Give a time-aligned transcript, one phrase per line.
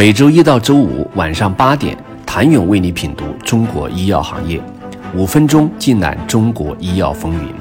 [0.00, 4.58] 每周一到周五晚上八点，谭勇为你品读中国医药行业，
[5.14, 7.54] 五分钟尽览中国医药风云。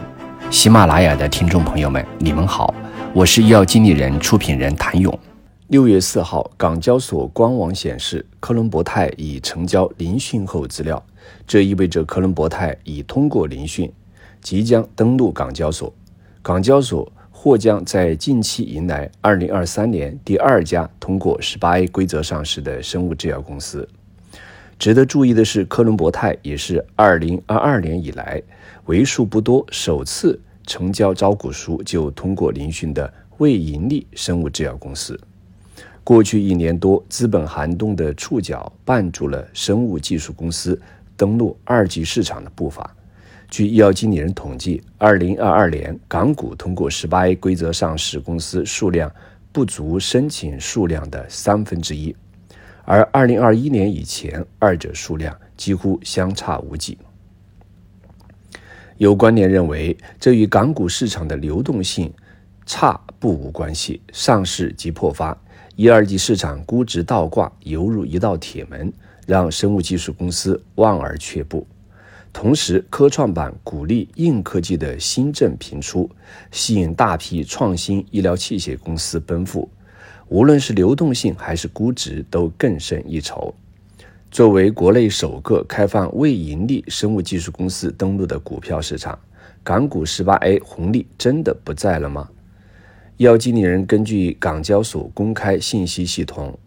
[0.50, 2.74] 喜马拉雅的听众朋友们，你们好，
[3.14, 5.20] 我是医药经理人、出品人谭勇。
[5.67, 11.04] 六月四号，港交所官网显示，科伦博泰已成交聆讯后资料，
[11.46, 13.92] 这意味着科伦博泰已通过聆讯，
[14.40, 15.94] 即将登陆港交所。
[16.42, 17.12] 港交所。
[17.42, 23.88] 或将在近期迎来二零二三年第二家通过十八 A 规则上市的生物制药公司。
[24.77, 28.44] 值得注意的是，科伦博泰也是二零二二年以来
[28.88, 30.38] 为数不多首次
[30.68, 35.18] 成交招股书就通过聆讯的未盈利生物制药公司。
[36.04, 40.77] 过去一年多，资本寒冬的触角绊住了生物技术公司
[41.16, 42.94] 登陆二级市场的步伐。
[43.49, 49.12] 据医药经理人统计，二零二二年港股通过十八 A 规则上市公司数量
[49.52, 52.16] 不足申请数量的三分之一，
[52.85, 56.96] 而二零二一年以前，二者数量几乎相差无几。
[58.98, 62.13] 有观点认为，这与港股市场的流动性
[62.68, 63.99] 差不无关系。
[64.13, 65.35] 上市即破发，
[65.75, 68.93] 一二级市场估值倒挂，犹如一道铁门，
[69.25, 71.65] 让生物技术公司望而却步。
[72.31, 76.09] 同时，科创板鼓励硬科技的新政频出，
[76.52, 79.67] 吸引大批创新医疗器械公司奔赴。
[80.27, 83.53] 无论是流动性还是估值，都更胜一筹。
[84.30, 89.17] 作为国内首个开放未盈利生物技术公司登陆的股票市场，
[89.64, 92.30] 港股十八 A 红利真的不在了吗？
[93.17, 96.58] 医药经理人根据港交所公开信息系统，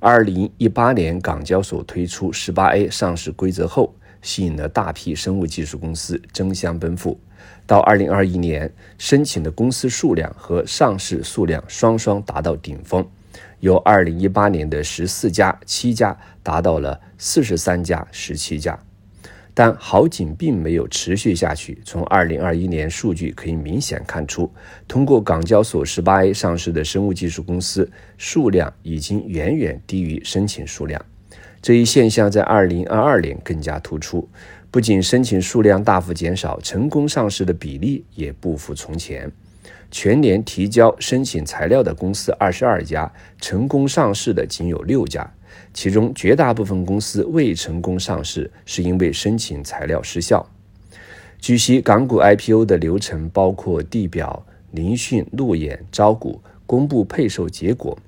[0.00, 3.94] 二零一八年港交所推出十八 A 上市规则后。
[4.24, 7.16] 吸引了大批生物技术公司争相奔赴。
[7.66, 13.06] 到二零二一年，申请的公司数量和上市数量双双达到顶峰，
[13.60, 18.76] 由二零一八年的十四家、七家达到了四十三家、十七家。
[19.56, 21.80] 但好景并没有持续下去。
[21.84, 24.52] 从二零二一年数据可以明显看出，
[24.88, 27.88] 通过港交所十八 A 上市的生物技术公司
[28.18, 31.00] 数量已经远远低于申请数量。
[31.64, 34.28] 这一现象在二零二二年更加突出，
[34.70, 39.32] 不仅申请数量大幅减少，成功上市的比例也不复从前。
[39.90, 43.10] 全年提交申请材料的公司二十二家，
[43.40, 45.32] 成功上市的仅有六家，
[45.72, 50.46] 其中绝大部分公司未成功上市是因为申请材料失效。
[51.40, 57.98] 据悉，港股 IPO 的流程包括地表、聆讯、路演、招股、公布配售结果。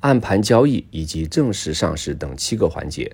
[0.00, 3.10] 暗盘交易以及正式上市等七个环节，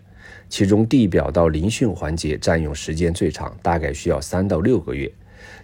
[0.49, 5.11] 其中地表到聆讯环节占用时间最长，大概需要三到六个月。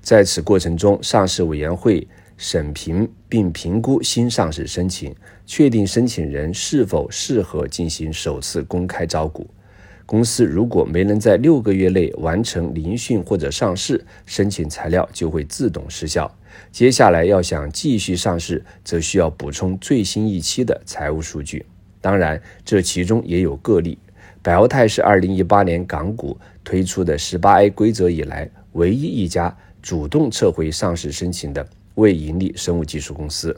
[0.01, 2.07] 在此过程中，上市委员会
[2.39, 5.15] 审评并评估新上市申请，
[5.45, 9.47] 确定申请人是否适合进行首次公开招股。
[10.11, 16.29] 公司如果没能在六个月内完成聆讯或者上市，申请材料就会自动失效。
[16.73, 21.65] 接下来要想继续上市，则需要补充最新一期的财务数据。
[22.01, 23.97] 当然，这其中也有个例。
[24.43, 33.57] 百奥泰是二零一八年港股推出的十八 A 规则以来唯一一家主动撤回上市申请的未盈利生物技术公司。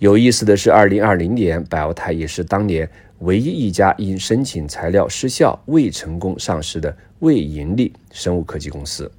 [0.00, 2.90] 有意思的是，二零二零年百奥泰也是当年。
[3.20, 9.10] 唯一一家因申请材料失效未成功上市的未盈利生物科技公司。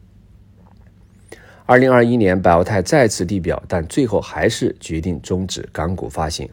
[1.67, 6.49] 二零二一年，百奥泰再次地表，但最后还是决定终止港股发行。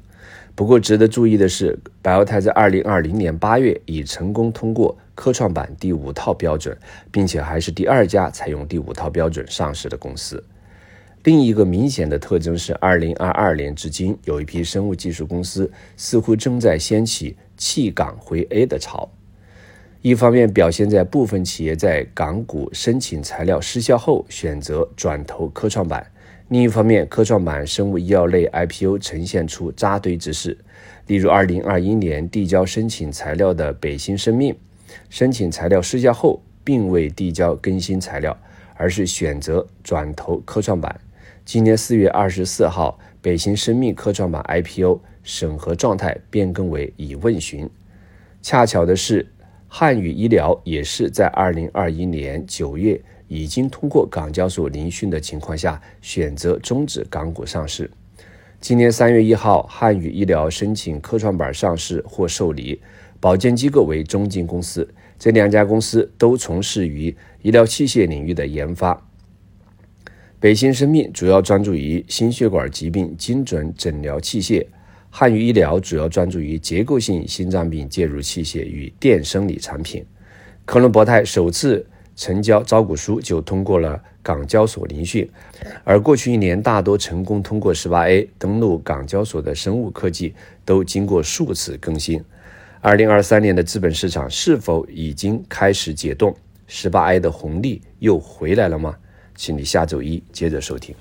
[0.54, 6.76] 不过，值得注意的是，百奥泰在二零二零年八月已成功通过科创板第五套标准，
[7.10, 10.44] 并且还是第二家采用第五套标准上市的公司。
[11.25, 19.11] 另一个明显的特征是，二零二二年至今，有一批生物技术公司似乎正在掀起弃港回 A 的潮。
[20.01, 26.01] 一方面表现在部分企业在港股申请材料失效后选择转投科创板；
[26.49, 30.56] 另一方面，科创板生物医药类 IPO 呈现出扎堆之势。
[31.09, 34.56] 例如，二零二一年递交申请材料的北新生命，
[35.11, 38.35] 申请材料失效后并未递交更新材料，
[38.76, 40.99] 而是选择转投科创板。
[41.49, 47.67] 今年四月二十四号，北新生命科创板 IPO 审核状态变更为已问询。
[48.43, 49.27] 恰巧的是，
[49.67, 57.91] 汉语医疗也是在二零二一年九月已经通过港交所聆讯的情况下，选择终止港股上市。
[58.61, 62.79] 今年三月一号，汉语医疗申请科创板上市或受理，
[63.19, 64.87] 保荐机构为中金公司。
[65.19, 69.07] 这两家公司都从事于医疗器械领域的研发。
[70.40, 74.64] 北新生命主要专注于心血管疾病精准诊疗器械，
[75.11, 80.06] 汉语医疗主要专注于结构性心脏病介入器械与电生理产品。
[80.64, 85.29] 科伦博泰首次成交招股书就通过了港交所聆讯，
[85.82, 90.32] 而过去一年大多成功通过十八 A 登陆港交所的生物科技
[90.64, 92.23] 都经过数次更新。
[92.81, 96.32] 二零二三年的资本市场是否已经开始解冻？
[96.69, 98.94] 十八 A 的红利又回来了吗？
[99.38, 100.93] 请你下周一接着收听。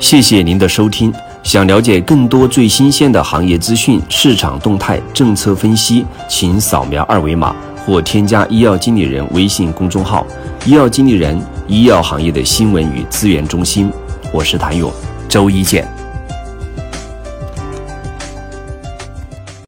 [0.00, 1.12] 谢谢您的收听。
[1.44, 7.54] 想了解更多最新鲜的行业资讯、市场动态、政策分析，请扫描二维码
[7.86, 10.26] 或添加医药经理人微信公众号
[10.66, 13.88] “医药经理人”医药行业的新闻与资源中心。
[14.32, 14.92] 我是谭勇，
[15.28, 15.93] 周一见。